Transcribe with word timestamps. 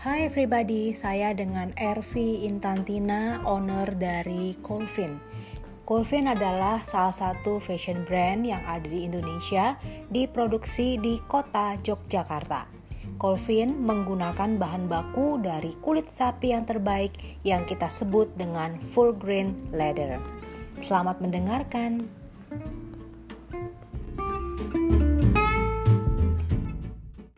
Hai 0.00 0.32
everybody, 0.32 0.96
saya 0.96 1.36
dengan 1.36 1.76
Ervi 1.76 2.48
Intantina, 2.48 3.44
owner 3.44 3.84
dari 3.92 4.56
Colvin. 4.64 5.20
Colvin 5.84 6.24
adalah 6.24 6.80
salah 6.80 7.12
satu 7.12 7.60
fashion 7.60 8.08
brand 8.08 8.48
yang 8.48 8.64
ada 8.64 8.88
di 8.88 9.04
Indonesia, 9.04 9.76
diproduksi 10.08 10.96
di 10.96 11.20
kota 11.28 11.76
Yogyakarta. 11.84 12.64
Colvin 13.20 13.76
menggunakan 13.76 14.56
bahan 14.56 14.88
baku 14.88 15.36
dari 15.36 15.76
kulit 15.84 16.08
sapi 16.08 16.56
yang 16.56 16.64
terbaik 16.64 17.12
yang 17.44 17.68
kita 17.68 17.92
sebut 17.92 18.32
dengan 18.40 18.80
full 18.80 19.12
grain 19.12 19.52
leather. 19.68 20.16
Selamat 20.80 21.20
mendengarkan. 21.20 22.08